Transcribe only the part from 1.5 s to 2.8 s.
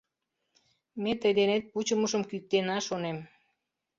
пучымышым кӱыктена,